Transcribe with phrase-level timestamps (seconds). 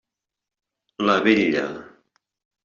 [1.09, 1.67] La vetlla.